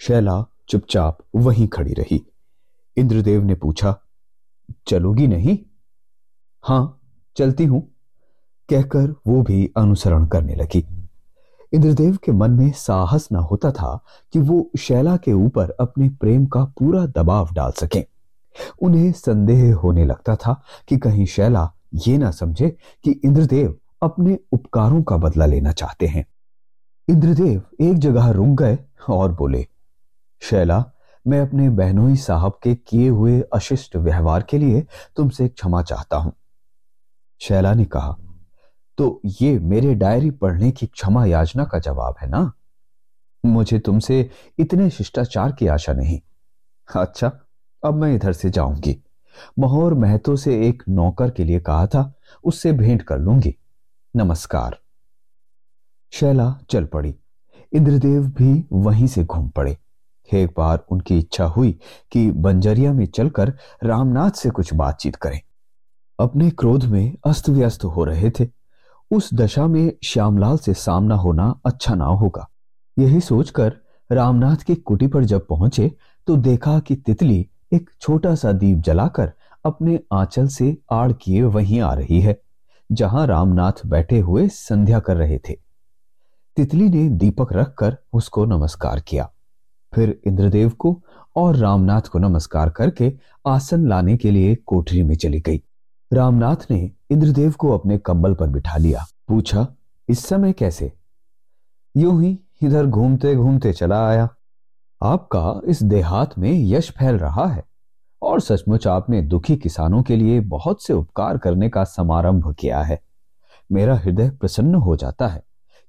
शैला 0.00 0.44
चुपचाप 0.68 1.18
वहीं 1.36 1.68
खड़ी 1.68 1.92
रही। 1.92 2.26
इंद्रदेव 2.96 3.44
ने 3.44 3.54
पूछा, 3.54 3.96
चलोगी 4.86 5.26
नहीं? 5.26 5.58
हाँ, 6.64 7.00
चलती 7.36 7.64
हूँ, 7.64 7.80
कहकर 8.68 9.14
वो 9.26 9.42
भी 9.42 9.72
अनुसरण 9.76 10.26
करने 10.26 10.54
लगी। 10.54 10.84
इंद्रदेव 11.72 12.16
के 12.16 12.32
मन 12.32 12.50
में 12.50 12.72
साहस 12.72 13.28
न 13.32 13.36
होता 13.36 13.70
था 13.70 14.04
कि 14.32 14.38
वो 14.38 14.70
शैला 14.78 15.16
के 15.16 15.32
ऊपर 15.32 15.70
अपने 15.70 16.08
प्रेम 16.08 16.46
का 16.46 16.64
पूरा 16.64 17.06
दबाव 17.06 17.52
डाल 17.52 17.72
सके। 17.72 18.04
उन्हें 18.82 19.12
संदेह 19.12 19.74
होने 19.74 20.04
लगता 20.04 20.36
था 20.36 20.62
कि 20.88 20.96
कहीं 20.96 21.26
शैला 21.26 21.70
ये 22.06 22.18
ना 22.18 22.30
समझे 22.30 22.76
कि 23.04 23.10
इंद्रदेव 23.24 23.78
अपने 24.02 24.38
उपकारों 24.52 25.02
का 25.02 25.16
बदला 25.16 25.46
लेना 25.46 25.72
चाहते 25.72 26.06
हैं। 26.06 26.26
इंद्रदेव 27.08 27.62
एक 27.80 27.98
जगह 27.98 28.30
रुक 28.30 28.48
गए 28.48 28.78
और 29.08 29.32
बोले 29.32 29.66
शैला, 30.42 30.84
मैं 31.26 31.40
अपने 31.40 31.68
बहनोई 31.68 32.16
साहब 32.16 32.58
के 32.62 32.74
किए 32.74 33.08
हुए 33.08 33.40
अशिष्ट 33.52 33.96
व्यवहार 33.96 34.42
के 34.42 34.58
लिए 34.58 34.86
तुमसे 35.16 35.48
क्षमा 35.48 35.82
चाहता 35.82 36.16
हूँ। 36.16 36.32
शैला 37.40 37.72
ने 37.74 37.84
कहा 37.84 38.16
तो 38.98 39.20
ये 39.40 39.58
मेरे 39.58 39.94
डायरी 39.94 40.30
पढ़ने 40.30 40.70
की 40.70 40.86
क्षमा 40.86 41.24
याचना 41.26 41.64
का 41.64 41.78
जवाब 41.78 42.14
है 42.20 42.28
ना? 42.28 42.52
मुझे 43.44 43.78
तुमसे 43.78 44.30
इतने 44.58 44.88
शिष्टाचार 44.90 45.52
की 45.52 45.66
आशा 45.66 45.92
नहीं। 45.92 46.20
अच्छा 46.88 47.30
अब 47.82 47.94
मैं 47.94 48.14
इधर 48.14 48.32
से 48.32 48.50
जाऊँगी। 48.50 48.96
महोर 49.58 49.94
महतो 49.94 50.36
से 50.36 50.68
एक 50.68 50.82
नौकर 50.88 51.30
के 51.30 51.44
लिए 51.44 51.60
कहा 51.60 51.86
था, 51.86 52.12
उससे 52.44 52.72
भेंट 52.72 53.02
कर 53.02 53.18
लूँगी। 53.18 53.54
नमस्कार। 54.16 54.78
शैला 56.12 56.54
चल 56.70 56.84
पड़ी। 56.84 57.14
इंद्रदेव 57.72 58.26
भी 58.28 58.64
वहीं 58.72 59.06
से 59.06 59.24
घूम 59.24 59.48
पड़े। 59.48 59.76
एक 60.34 60.52
बार 60.56 60.84
उनकी 60.90 61.18
इच्छा 61.18 61.44
हुई 61.44 61.72
कि 62.12 62.30
बंजरिया 62.30 62.92
में 62.92 63.04
चलकर 63.06 63.52
रामनाथ 63.84 64.30
से 64.30 64.50
कुछ 64.50 64.72
बातचीत 64.74 65.16
करें। 65.16 65.40
अपने 66.18 66.50
क्रोध 66.50 66.84
में 66.84 67.16
अस्त 67.26 67.48
व्यस्त 67.48 67.84
हो 67.84 68.04
रहे 68.04 68.30
थे। 68.30 68.48
उस 69.10 69.28
दशा 69.34 69.66
में 69.66 69.92
श्यामलाल 70.04 70.58
से 70.58 70.74
सामना 70.74 71.14
होना 71.14 71.60
अच्छा 71.66 71.94
ना 71.94 72.04
होगा। 72.04 72.48
यही 72.96 73.20
सोचकर 73.20 73.76
रामनाथ 74.10 74.56
की 74.56 74.74
कुटी 74.74 75.06
पर 75.06 75.24
जब 75.24 75.46
पहुँचे 75.46 75.90
तो 76.26 76.36
देखा 76.36 76.78
कि 76.78 76.96
तितली 76.96 77.48
एक 77.72 77.90
छोटा 78.00 78.34
सा 78.34 78.52
दीप 78.52 78.78
जलाकर 78.78 79.32
अपने 79.64 79.98
आंचल 80.12 80.46
से 80.46 80.76
आड़ 80.90 81.12
किए 81.12 81.42
वहीं 81.42 81.80
आ 81.80 81.92
रही 81.94 82.20
है, 82.20 82.40
जहाँ 82.90 83.26
रामनाथ 83.26 83.86
बैठे 83.86 84.18
हुए 84.18 84.48
संध्या 84.48 85.00
कर 85.00 85.16
रहे 85.16 85.38
थे। 85.38 85.56
तितली 86.56 86.88
ने 86.88 87.08
दीपक 87.08 87.52
रखकर 87.52 87.96
उसको 88.12 88.44
नमस्कार 88.44 89.00
किया। 89.00 89.30
फिर 89.98 90.20
इंद्रदेव 90.26 90.68
को 90.70 91.02
और 91.36 91.56
रामनाथ 91.56 92.00
को 92.00 92.18
नमस्कार 92.18 92.70
करके 92.70 93.12
आसन 93.46 93.88
लाने 93.88 94.16
के 94.16 94.30
लिए 94.30 94.54
कोठरी 94.54 95.02
में 95.02 95.16
चली 95.16 95.40
गई। 95.40 95.62
रामनाथ 96.12 96.56
ने 96.70 96.90
इंद्रदेव 97.10 97.52
को 97.52 97.78
अपने 97.78 97.98
कंबल 97.98 98.34
पर 98.34 98.46
बिठा 98.46 98.76
लिया। 98.76 99.04
पूछा, 99.28 99.66
इस 100.08 100.26
समय 100.26 100.52
कैसे? 100.52 100.92
यूँ 101.96 102.22
ही 102.22 102.38
इधर 102.62 102.86
घूमते 102.86 103.34
घूमते 103.36 103.72
चला 103.72 104.08
आया। 104.08 104.28
आपका 105.02 105.60
इस 105.64 105.82
देहात 105.82 106.38
में 106.38 106.52
यश 106.52 106.90
फैल 106.90 107.18
रहा 107.18 107.46
है 107.46 107.64
और 108.22 108.40
सचमुच 108.40 108.86
आपने 108.86 109.22
दुखी 109.22 109.56
किसानों 109.56 110.02
के 110.02 110.16
लिए 110.16 110.40
बहुत 110.40 110.82
से 110.82 110.92
उपकार 110.92 111.38
करने 111.38 111.68
का 111.68 111.84
समारंभ 111.84 112.54
किया 112.54 112.82
है। 112.82 113.00
मेरा 113.72 113.96
हृदय 113.96 114.30
प्रसन्न 114.30 114.74
हो 114.74 114.96
जाता 114.96 115.26
है 115.26 115.42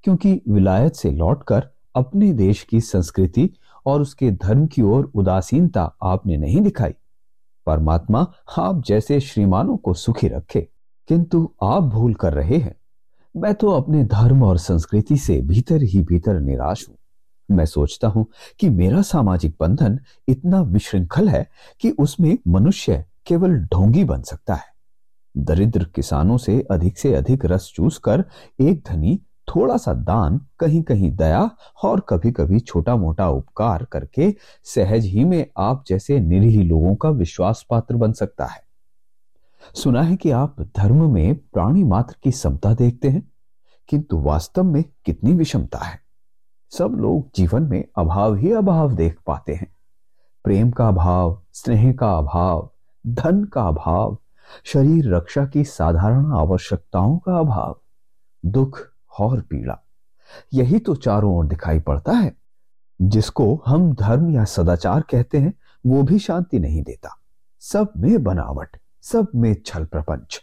क्योंकि 0.03 0.41
विलायत 0.49 0.95
से 0.95 1.11
लौटकर 1.11 1.69
अपने 1.95 2.33
देश 2.33 2.63
की 2.63 2.81
संस्कृति 2.81 3.49
और 3.86 4.01
उसके 4.01 4.31
धर्म 4.31 4.65
की 4.67 4.81
ओर 4.81 5.12
उदासीनता 5.15 5.83
आपने 6.03 6.38
नहीं 6.38 6.62
दिखाई। 6.62 6.93
परमात्मा 7.67 8.25
आप 8.57 8.83
जैसे 8.86 9.19
श्रीमानों 9.19 9.77
को 9.77 9.93
सुखी 9.93 10.27
रखे, 10.27 10.62
किंतु 11.09 11.50
आप 11.63 11.83
भूल 11.83 12.13
कर 12.13 12.33
रहे 12.33 12.57
हैं। 12.57 12.75
मैं 13.36 13.53
तो 13.53 13.71
अपने 13.71 14.03
धर्म 14.03 14.43
और 14.43 14.57
संस्कृति 14.57 15.17
से 15.17 15.41
भीतर 15.41 15.83
ही 15.83 16.01
भीतर 16.01 16.39
निराश 16.39 16.88
हूँ। 16.89 16.95
मैं 17.50 17.65
सोचता 17.65 18.07
हूँ 18.07 18.25
कि 18.59 18.69
मेरा 18.69 19.01
सामाजिक 19.01 19.55
बंधन 19.59 20.00
इतना 20.27 20.62
विश्रृंखल 20.62 21.29
है 21.29 21.48
कि 21.81 21.89
उसमें 21.91 22.38
मनुष्य 22.48 23.03
केवल 23.27 23.57
ढोंगी 23.65 24.03
बन 24.03 24.21
सकता 24.21 24.55
है। 24.55 24.67
दरिद्र 25.36 25.83
किसानों 25.86 26.38
से 26.38 26.59
अधिक 26.71 26.98
से 26.98 27.13
अधिक 27.13 27.45
रस 27.45 27.71
चूस 27.75 27.98
कर 27.98 28.24
एक 28.59 28.83
धनी 28.88 29.19
थोड़ा 29.55 29.77
सा 29.77 29.93
दान 29.93 30.41
कहीं 30.59 30.83
कहीं 30.83 31.11
दया 31.11 31.51
और 31.83 31.99
कभी 31.99 32.31
कभी 32.31 32.59
छोटा 32.59 32.95
मोटा 32.95 33.29
उपकार 33.29 33.83
करके 33.83 34.35
सहज 34.63 35.05
ही 35.05 35.25
में 35.25 35.45
आप 35.57 35.83
जैसे 35.87 36.19
निरीह 36.19 36.63
लोगों 36.63 36.95
का 36.95 37.09
विश्वास 37.09 37.65
पात्र 37.69 37.95
बन 37.95 38.11
सकता 38.11 38.45
है। 38.45 38.61
सुना 39.75 40.01
है 40.01 40.15
कि 40.15 40.31
आप 40.31 40.61
धर्म 40.61 41.13
में 41.13 41.35
प्राणी 41.35 41.83
मात्र 41.83 42.15
की 42.23 42.31
समता 42.31 42.73
देखते 42.73 43.09
हैं, 43.09 43.31
किंतु 43.89 44.17
वास्तव 44.17 44.63
में 44.63 44.83
कितनी 45.05 45.33
विषमता 45.33 45.77
है। 45.77 45.99
सब 46.71 46.91
लोग 46.91 47.29
जीवन 47.35 47.63
में 47.63 47.85
अभाव 47.97 48.35
ही 48.35 48.51
अभाव 48.51 48.91
देख 48.91 49.17
पाते 49.27 49.53
हैं। 49.53 49.75
प्रेम 50.43 50.71
का 50.71 50.87
अभाव, 50.87 51.41
स्नेह 51.53 51.93
का 51.93 52.11
अभाव, 52.17 52.71
धन 53.07 53.43
का 53.43 53.61
अभाव, 53.61 54.17
शरीर 54.63 55.15
रक्षा 55.15 55.45
की 55.45 55.63
साधारण 55.63 56.31
आवश्यकताओं 56.31 57.17
का 57.17 57.39
अभाव, 57.39 57.81
दुख 58.45 58.88
और 59.19 59.41
पीड़ा। 59.41 59.85
यही 60.53 60.79
तो 60.79 60.95
चारों 60.95 61.35
ओर 61.35 61.45
दिखाई 61.45 61.79
पड़ता 61.79 62.11
है। 62.11 62.37
जिसको 63.01 63.63
हम 63.67 63.93
धर्म 63.93 64.29
या 64.29 64.43
सदाचार 64.43 65.01
कहते 65.01 65.37
हैं, 65.37 65.53
वो 65.85 66.03
भी 66.03 66.19
शांति 66.19 66.59
नहीं 66.59 66.83
देता। 66.83 67.09
सब 67.59 67.93
में 67.97 68.23
बनावट, 68.23 68.77
सब 69.01 69.27
में 69.35 69.55
छल 69.65 69.85
प्रपंच। 69.85 70.41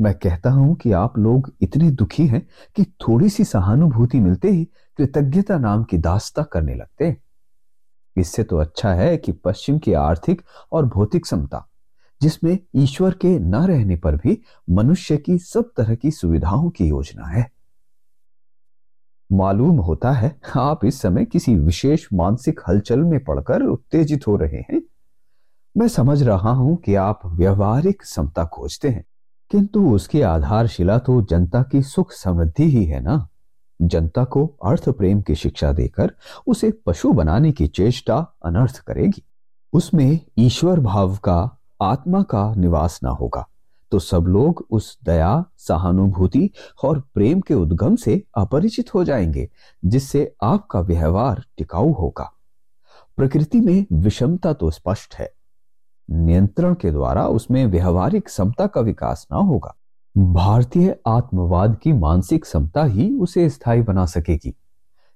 मैं 0.00 0.14
कहता 0.14 0.50
हूँ 0.50 0.74
कि 0.74 0.92
आप 0.92 1.18
लोग 1.18 1.54
इतने 1.60 1.90
दुखी 1.90 2.26
हैं 2.26 2.48
कि 2.76 2.84
थोड़ी 2.84 3.28
सी 3.28 3.44
सहानुभूति 3.44 4.20
मिलते 4.20 4.50
ही 4.50 4.64
कृतज्ञता 4.96 5.58
नाम 5.58 5.84
की 5.84 5.98
दास्ता 5.98 6.42
करने 6.42 6.74
लगते 6.74 7.06
हैं। 7.06 7.22
इससे 8.16 8.44
तो 8.44 8.56
अच्छा 8.56 8.94
है 8.94 9.16
कि 9.16 9.32
पश्चिम 9.32 9.78
की 9.78 9.92
आर्थिक 9.92 10.42
और 10.72 10.86
भौतिक 10.86 11.26
समता, 11.26 11.68
जिसमें 12.22 12.58
ईश्वर 12.74 13.14
के 13.14 13.38
न 13.38 13.54
रहने 13.54 13.96
पर 13.96 14.16
भी 14.16 14.42
मनुष्य 14.70 15.16
की 15.16 15.38
सब 15.38 15.70
तरह 15.76 15.94
की 15.94 16.10
सुविधाओं 16.10 16.70
की 16.70 16.86
योजना 16.86 17.26
है। 17.26 17.51
मालूम 19.32 19.76
होता 19.76 20.10
है, 20.10 20.34
आप 20.56 20.84
इस 20.84 21.00
समय 21.00 21.24
किसी 21.24 21.54
विशेष 21.56 22.06
मानसिक 22.12 22.60
हलचल 22.68 23.00
में 23.00 23.18
पड़कर 23.24 23.62
उत्तेजित 23.62 24.26
हो 24.26 24.36
रहे 24.36 24.60
हैं। 24.62 24.80
मैं 25.76 25.88
समझ 25.88 26.22
रहा 26.22 26.50
हूँ 26.50 26.76
कि 26.76 26.94
आप 26.94 27.20
व्यवहारिक 27.26 28.04
समता 28.04 28.44
खोजते 28.44 28.88
हैं, 28.88 29.04
किंतु 29.50 29.88
उसकी 29.90 30.20
आधारशिला 30.20 30.98
तो 30.98 31.20
जनता 31.22 31.62
की 31.62 31.82
सुख 31.82 32.12
समृद्धि 32.12 32.68
ही 32.70 32.84
है 32.84 33.00
ना? 33.00 33.26
जनता 33.80 34.24
को 34.24 34.44
अर्थ 34.64 34.88
प्रेम 34.88 35.20
की 35.20 35.34
शिक्षा 35.34 35.72
देकर 35.72 36.12
उसे 36.46 36.70
पशु 36.86 37.12
बनाने 37.12 37.52
की 37.52 37.66
चेष्टा 37.68 38.16
अनर्थ 38.44 38.78
करेगी। 38.78 39.22
उसमें 39.72 40.18
ईश्वर 40.38 40.80
भाव 40.80 41.16
का, 41.16 41.58
आत्मा 41.82 42.22
का 42.22 42.54
निवास 42.54 43.00
ना 43.02 43.10
होगा। 43.10 43.46
तो 43.92 43.98
सब 43.98 44.24
लोग 44.24 44.66
उस 44.70 44.98
दया, 45.04 45.44
सहानुभूति 45.58 46.50
और 46.84 47.00
प्रेम 47.14 47.40
के 47.40 47.54
उद्गम 47.54 47.96
से 47.96 48.24
अपरिचित 48.36 48.94
हो 48.94 49.04
जाएँगे, 49.04 49.50
जिससे 49.84 50.34
आपका 50.42 50.80
व्यवहार 50.80 51.44
टिकाऊ 51.58 51.92
होगा। 51.92 52.32
प्रकृति 53.16 53.60
में 53.60 53.86
विषमता 53.92 54.52
तो 54.52 54.70
स्पष्ट 54.70 55.14
है। 55.14 55.32
नियंत्रण 56.10 56.74
के 56.74 56.90
द्वारा 56.90 57.26
उसमें 57.26 57.66
व्यवहारिक 57.66 58.28
समता 58.28 58.66
का 58.66 58.80
विकास 58.80 59.26
ना 59.32 59.38
होगा। 59.38 59.76
भारतीय 60.18 60.98
आत्मवाद 61.06 61.76
की 61.82 61.92
मानसिक 61.92 62.46
समता 62.46 62.84
ही 62.84 63.14
उसे 63.14 63.50
स्थायी 63.50 63.82
बना 63.82 64.06
सकेगी। 64.06 64.56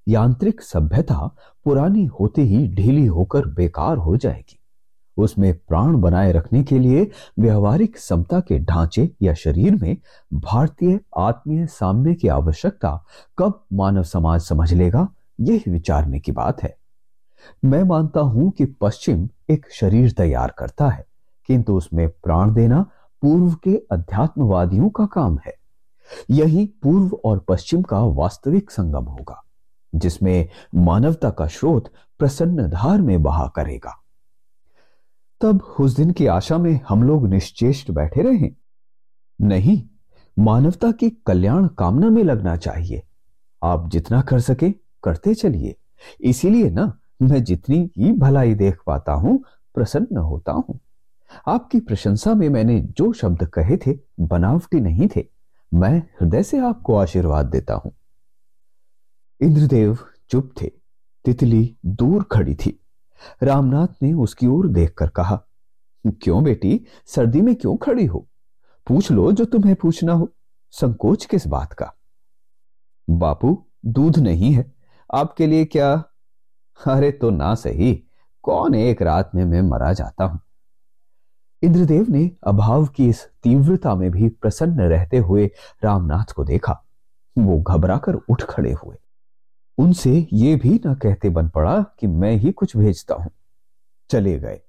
यांत्रिक 0.08 0.62
सभ्यता 0.62 1.36
पुरानी 1.64 2.04
होते 2.04 2.42
ही 2.42 2.68
ढीली 2.68 3.06
होकर 3.06 3.46
बेकार 3.46 3.96
हो 3.96 4.16
जाएगी। 4.16 4.55
उसमें 5.16 5.52
प्राण 5.58 5.96
बनाए 5.96 6.32
रखने 6.32 6.62
के 6.62 6.78
लिए 6.78 7.10
व्यवहारिक 7.38 7.98
समता 7.98 8.40
के 8.40 8.58
ढांचे 8.58 9.08
या 9.22 9.34
शरीर 9.34 9.74
में 9.74 9.96
भारतीय 10.34 10.98
आत्मीय 11.18 11.66
साम्य 11.66 12.14
की 12.14 12.28
आवश्यकता 12.28 13.04
कब 13.38 13.62
मानव 13.72 14.02
समाज 14.02 14.40
समझ 14.40 14.72
लेगा, 14.72 15.08
यही 15.40 15.70
विचारने 15.70 16.20
की 16.20 16.32
बात 16.32 16.62
है। 16.62 16.76
मैं 17.64 17.82
मानता 17.82 18.20
हूँ 18.20 18.50
कि 18.50 18.64
पश्चिम 18.80 19.28
एक 19.50 19.66
शरीर 19.72 20.12
तैयार 20.12 20.54
करता 20.58 20.88
है, 20.88 21.04
किंतु 21.48 21.76
उसमें 21.76 22.08
प्राण 22.08 22.54
देना 22.54 22.80
पूर्व 23.22 23.54
के 23.64 23.74
अध्यात्मवादियों 23.92 24.88
का 24.88 25.06
काम 25.06 25.38
है। 25.46 25.54
यही 26.30 26.64
पूर्व 26.82 27.16
और 27.24 27.44
पश्चिम 27.48 27.82
का 27.82 28.00
वास्तविक 28.00 28.70
संगम 28.70 29.04
होगा, 29.04 29.42
जिसमें 29.92 30.48
मानवता 30.74 31.30
का 31.30 31.46
स्रोत 31.46 31.90
प्रसन्न 32.20 32.68
धार 32.68 33.00
में 33.02 33.22
बहा 33.22 33.46
करेगा। 33.46 33.94
तब 35.40 35.62
उस 35.80 35.96
दिन 35.96 36.10
की 36.10 36.26
आशा 36.26 36.58
में 36.58 36.80
हम 36.88 37.02
लोग 37.02 37.28
निश्चेष्ट 37.28 37.90
बैठे 37.90 38.22
रहे। 38.22 38.50
नहीं, 39.40 39.82
मानवता 40.38 40.92
की 40.92 41.10
कल्याण 41.10 41.66
कामना 41.66 42.10
में 42.10 42.24
लगना 42.24 42.56
चाहिए। 42.56 43.02
आप 43.62 43.90
जितना 43.90 44.22
कर 44.22 44.40
सके, 44.40 44.70
करते 45.02 45.34
चलिए। 45.34 45.76
इसीलिए 46.20 46.70
ना, 46.70 46.98
मैं 47.22 47.44
जितनी 47.44 47.90
ही 47.98 48.12
भलाई 48.12 48.54
देख 48.54 48.78
पाता 48.86 49.12
हूँ, 49.12 49.44
प्रसन्न 49.74 50.16
होता 50.16 50.52
हूँ। 50.52 50.80
आपकी 51.48 51.80
प्रशंसा 51.80 52.34
में 52.34 52.48
मैंने 52.48 52.80
जो 52.80 53.12
शब्द 53.12 53.44
कहे 53.44 53.76
थे, 53.76 53.98
बनावटी 54.20 54.80
नहीं 54.80 55.08
थे। 55.16 55.26
मैं 55.74 55.98
हृदय 55.98 56.42
से 56.42 56.58
आपको 56.58 56.96
आशीर्वाद 56.96 57.46
देता 57.46 57.74
हूँ। 57.74 57.92
इंद्रदेव 59.40 59.98
चुप 60.30 60.54
थे। 60.62 60.70
तितली 61.24 61.76
दूर 61.86 62.22
खड़ी 62.22 62.54
थी। 62.54 62.85
रामनाथ 63.42 64.02
ने 64.02 64.12
उसकी 64.12 64.46
ओर 64.46 64.68
देखकर 64.68 65.08
कहा, 65.08 65.42
क्यों 66.06 66.44
बेटी, 66.44 66.86
सर्दी 67.06 67.40
में 67.40 67.54
क्यों 67.54 67.76
खड़ी 67.76 68.06
हो? 68.06 68.28
पूछ 68.86 69.10
लो 69.10 69.32
जो 69.32 69.44
तुम्हें 69.44 69.76
पूछना 69.76 70.12
हो। 70.12 70.32
संकोच 70.70 71.24
किस 71.24 71.46
बात 71.46 71.72
का? 71.72 71.92
बापू, 73.10 73.66
दूध 73.86 74.18
नहीं 74.18 74.52
है। 74.52 74.74
आपके 75.14 75.46
लिए 75.46 75.64
क्या? 75.64 76.04
अरे 76.86 77.12
तो 77.12 77.30
ना 77.30 77.54
सही, 77.54 78.04
कौन 78.42 78.74
एक 78.74 79.02
रात 79.02 79.30
में 79.34 79.44
मैं 79.44 79.62
मरा 79.62 79.92
जाता 79.92 80.24
हूँ? 80.24 80.40
इंद्रदेव 81.62 82.06
ने 82.08 82.30
अभाव 82.46 82.86
की 82.86 83.08
इस 83.08 83.28
तीव्रता 83.42 83.94
में 83.94 84.10
भी 84.10 84.28
प्रसन्न 84.28 84.80
रहते 84.80 85.16
हुए 85.16 85.50
रामनाथ 85.84 86.32
को 86.32 86.44
देखा। 86.44 86.84
वो 87.38 87.62
घबराकर 87.62 88.14
उठ 88.14 88.42
खड़े 88.42 88.72
हुए। 88.72 88.96
उनसे 89.78 90.28
ये 90.32 90.56
भी 90.56 90.80
ना 90.86 90.94
कहते 90.94 91.28
बन 91.28 91.48
पड़ा 91.48 91.84
कि 92.00 92.06
मैं 92.06 92.36
ही 92.36 92.52
कुछ 92.52 92.76
भेजता 92.76 93.14
हूँ। 93.14 93.30
चले 94.10 94.38
गए। 94.38 94.60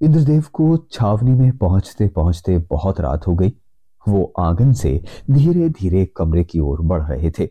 इंद्रदेव 0.00 0.44
को 0.52 0.76
छावनी 0.76 1.32
में 1.32 1.58
पहुँचते 1.58 2.08
पहुँचते 2.08 2.58
बहुत 2.58 3.00
रात 3.00 3.26
हो 3.26 3.34
गई। 3.34 3.52
वो 4.08 4.32
आँगन 4.38 4.72
से 4.72 5.04
धीरे 5.30 5.68
धीरे 5.68 6.06
कमरे 6.16 6.44
की 6.44 6.60
ओर 6.60 6.80
बढ़ 6.80 7.02
रहे 7.02 7.30
थे। 7.30 7.48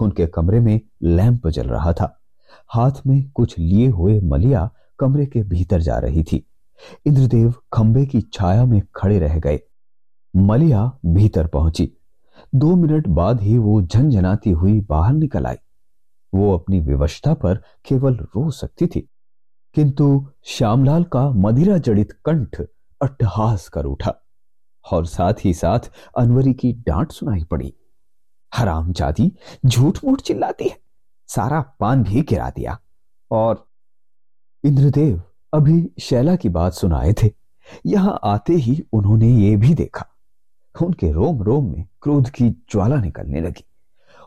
उनके 0.00 0.26
कमरे 0.26 0.60
में 0.60 0.80
लैंप 1.02 1.46
जल 1.46 1.68
रहा 1.68 1.92
था। 1.92 2.20
हाथ 2.68 2.90
में 3.06 3.30
कुछ 3.30 3.58
लिए 3.58 3.88
हुए 3.88 4.20
मलिया 4.20 4.70
कमरे 4.98 5.26
के 5.26 5.42
भीतर 5.42 5.80
जा 5.80 5.98
रही 5.98 6.22
थी। 6.22 6.46
इंद्रदेव 7.06 7.54
खंबे 7.72 8.06
की 8.06 8.20
छाया 8.20 8.64
में 8.64 8.82
खड़े 8.94 9.18
रह 9.18 9.38
गए। 9.38 9.60
मलिया 10.36 10.98
भीतर 11.06 11.46
पहुँची। 11.46 11.92
दो 12.54 12.76
मिनट 12.76 13.08
बाद 13.08 13.40
ही 13.40 13.58
वो 13.58 13.82
झंझनाती 13.82 14.50
हुई 14.50 14.80
बाहर 14.80 15.12
निकल 15.12 15.46
आई। 15.46 15.56
वो 16.34 16.56
अपनी 16.58 16.80
विवशता 16.80 17.34
पर 17.34 17.62
केवल 17.84 18.14
रो 18.16 18.50
सकती 18.50 18.86
थी। 18.86 19.08
किंतु 19.74 20.26
श्यामलाल 20.44 21.04
का 21.04 21.28
मदिरा 21.30 21.76
जड़ित 21.78 22.12
कंठ 22.24 22.60
अट्टहास 23.00 23.68
कर 23.68 23.84
उठा 23.84 24.14
और 24.84 25.06
साथ 25.06 25.44
ही 25.44 25.54
साथ 25.54 25.90
अनवरी 26.18 26.52
की 26.54 26.72
डांट 26.86 27.12
सुनाई 27.12 27.44
पड़ी। 27.44 27.72
हराम 28.52 28.92
जादी 28.92 29.32
झूठ 29.66 29.98
मूठ 30.04 30.20
चिल्लाती 30.20 30.68
है, 30.68 30.76
सारा 31.28 31.60
पान 31.80 32.02
भी 32.02 32.22
गिरा 32.22 32.50
दिया 32.50 32.78
और 33.30 33.66
इंद्रदेव 34.64 35.22
अभी 35.54 35.90
शैला 36.00 36.36
की 36.36 36.48
बात 36.48 36.72
सुनाए 36.72 37.12
थे। 37.12 37.30
यहाँ 37.86 38.18
आते 38.24 38.52
ही 38.52 38.82
उन्होंने 38.92 39.28
ये 39.28 39.56
भी 39.56 39.74
देखा, 39.74 40.06
उनके 40.74 41.10
रोम 41.12 41.42
रोम 41.42 41.70
में 41.72 41.84
क्रोध 42.02 42.30
की 42.30 42.50
ज्वाला 42.50 42.96
निकलने 42.96 43.40
लगी। 43.40 43.64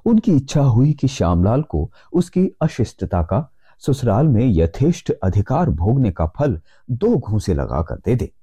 उनकी 0.08 0.36
इच्छा 0.36 0.62
हुई 0.62 0.93
कि 0.93 1.08
श्यामलाल 1.08 1.62
को 1.62 1.91
उसकी 2.13 2.48
अशिष्टता 2.62 3.24
का 3.24 3.52
ससुराल 3.80 4.28
में 4.28 4.46
यथेष्ट 4.46 5.12
अधिकार 5.24 5.70
भोगने 5.70 6.12
का 6.12 6.26
फल 6.26 6.62
दो 6.91 7.17
घूसे 7.17 7.54
लगाकर 7.54 7.96
दे 7.96 8.15
दे। 8.15 8.34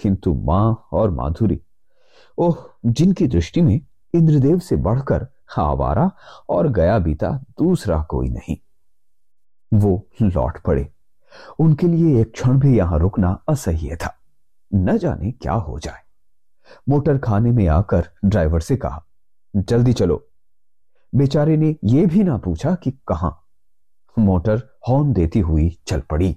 किंतु 0.00 0.34
माँ 0.34 0.88
और 0.92 1.10
माधुरी, 1.10 1.60
ओह, 2.38 2.56
जिनकी 2.86 3.26
दृष्टि 3.26 3.62
में 3.62 3.80
इंद्रदेव 4.14 4.58
से 4.58 4.76
बढ़कर 4.76 5.26
आवारा 5.58 6.10
और 6.48 6.68
गया 6.68 6.98
बीता 6.98 7.30
दूसरा 7.30 8.02
कोई 8.02 8.28
नहीं। 8.28 8.56
वो 9.74 10.06
लौट 10.22 10.58
पड़े। 10.62 10.92
उनके 11.58 11.86
लिए 11.86 12.20
एक 12.20 12.32
क्षण 12.32 12.58
भी 12.58 12.78
यहाँ 12.78 12.98
रुकना 12.98 13.42
असह्य 13.48 13.96
था। 13.96 14.18
न 14.74 14.98
जाने 14.98 15.32
क्या 15.32 15.52
हो 15.52 15.78
जाए। 15.78 16.00
मोटर 16.88 17.18
खाने 17.18 17.50
में 17.50 17.68
आकर 17.68 18.08
ड्राइवर 18.24 18.60
से 18.60 18.76
कहा, 18.76 19.04
जल्दी 19.56 19.92
चलो। 19.92 20.28
बेचारे 21.14 21.56
ने 21.56 21.76
यह 21.84 22.06
भी 22.06 22.22
ना 22.22 22.36
पूछा 22.36 22.74
कि 22.74 22.90
कहाँ। 22.90 23.38
मोटर 24.18 24.62
हॉर्न 24.88 25.12
देती 25.12 25.40
हुई 25.40 25.78
चल 25.86 26.00
पड़ी। 26.00 26.36